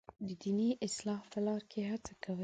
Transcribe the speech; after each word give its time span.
دیني 0.41 0.69
اصلاح 0.85 1.21
په 1.31 1.39
لاره 1.45 1.65
کې 1.71 1.81
هڅه 1.89 2.13
کوي. 2.23 2.39